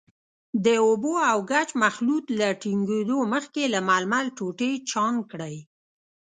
د 0.65 0.67
اوبو 0.85 1.13
او 1.31 1.37
ګچ 1.51 1.69
مخلوط 1.83 2.25
له 2.39 2.47
ټینګېدو 2.61 3.17
مخکې 3.33 3.63
له 3.73 3.79
ململ 3.89 4.25
ټوټې 4.37 4.71
چاڼ 4.89 5.13
کړئ. 5.31 5.55